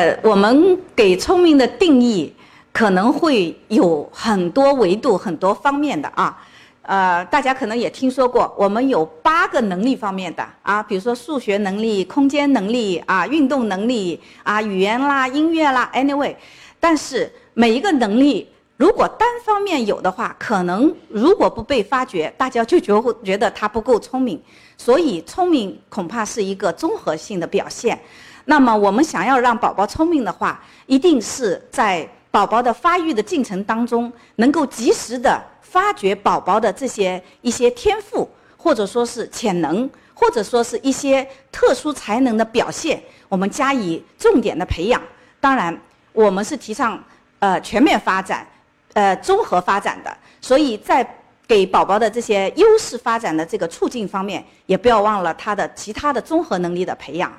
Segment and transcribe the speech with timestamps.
[0.00, 2.34] 呃，我们给聪明的定义
[2.72, 6.42] 可能会有很多维度、很多方面的啊。
[6.80, 16.34] 呃，大家可能也听说过，我们有八个能力方面的啊，比如说数学能力、空间能力啊、运动能力啊、语言啦、音乐啦，anyway。
[16.80, 18.48] 但是每一个能力
[18.78, 24.40] 如果单方面有的话，可能如果不被发掘，大家就觉觉得他不够聪明。
[24.78, 28.00] 所以聪明恐怕是一个综合性的表现。
[28.44, 35.42] 那么我们想要让宝宝聪明的话，一定是在宝宝的发育的进程当中，能够及时的。
[35.62, 45.00] 发掘宝宝的这些一些天赋，或者说是潜能，或者说是一些特殊才能的表现，我们加以重点的培养。
[45.38, 45.80] 当然，
[46.12, 47.00] 我们是提倡
[47.38, 48.44] 呃全面发展，
[48.94, 50.12] 呃综合发展的。
[50.40, 51.08] 所以在
[51.46, 57.32] 给宝宝的这些优势发展的这个促进方面，也不要忘了他的其他的综合能力的培养。